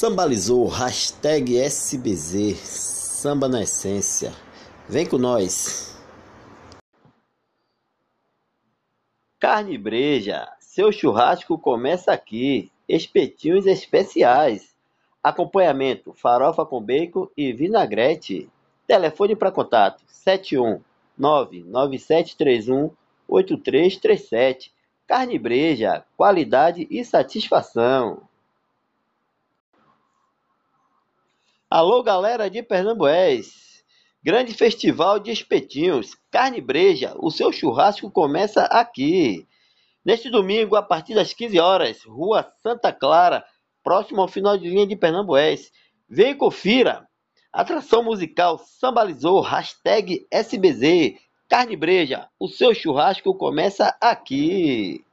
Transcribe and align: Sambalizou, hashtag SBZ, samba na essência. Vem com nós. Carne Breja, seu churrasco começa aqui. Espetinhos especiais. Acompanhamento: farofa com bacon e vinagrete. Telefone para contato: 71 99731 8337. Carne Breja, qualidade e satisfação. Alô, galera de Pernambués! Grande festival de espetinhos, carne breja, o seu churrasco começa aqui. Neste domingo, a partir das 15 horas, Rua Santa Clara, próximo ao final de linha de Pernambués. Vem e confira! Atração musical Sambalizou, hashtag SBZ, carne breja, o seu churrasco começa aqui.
Sambalizou, 0.00 0.68
hashtag 0.68 1.58
SBZ, 1.58 2.54
samba 2.54 3.48
na 3.48 3.62
essência. 3.62 4.32
Vem 4.88 5.04
com 5.04 5.18
nós. 5.18 5.92
Carne 9.40 9.76
Breja, 9.76 10.48
seu 10.60 10.92
churrasco 10.92 11.58
começa 11.58 12.12
aqui. 12.12 12.70
Espetinhos 12.88 13.66
especiais. 13.66 14.72
Acompanhamento: 15.20 16.12
farofa 16.12 16.64
com 16.64 16.80
bacon 16.80 17.26
e 17.36 17.52
vinagrete. 17.52 18.48
Telefone 18.86 19.34
para 19.34 19.50
contato: 19.50 20.04
71 20.06 20.80
99731 21.18 22.92
8337. 23.26 24.72
Carne 25.08 25.40
Breja, 25.40 26.04
qualidade 26.16 26.86
e 26.88 27.04
satisfação. 27.04 28.27
Alô, 31.70 32.02
galera 32.02 32.48
de 32.48 32.62
Pernambués! 32.62 33.84
Grande 34.22 34.54
festival 34.54 35.18
de 35.18 35.30
espetinhos, 35.30 36.16
carne 36.30 36.62
breja, 36.62 37.14
o 37.18 37.30
seu 37.30 37.52
churrasco 37.52 38.10
começa 38.10 38.62
aqui. 38.62 39.46
Neste 40.02 40.30
domingo, 40.30 40.76
a 40.76 40.82
partir 40.82 41.14
das 41.14 41.34
15 41.34 41.60
horas, 41.60 42.02
Rua 42.06 42.50
Santa 42.62 42.90
Clara, 42.90 43.44
próximo 43.84 44.22
ao 44.22 44.28
final 44.28 44.56
de 44.56 44.66
linha 44.66 44.86
de 44.86 44.96
Pernambués. 44.96 45.70
Vem 46.08 46.30
e 46.30 46.34
confira! 46.34 47.06
Atração 47.52 48.02
musical 48.02 48.58
Sambalizou, 48.58 49.42
hashtag 49.42 50.26
SBZ, 50.30 51.20
carne 51.50 51.76
breja, 51.76 52.30
o 52.40 52.48
seu 52.48 52.72
churrasco 52.72 53.36
começa 53.36 53.94
aqui. 54.00 55.04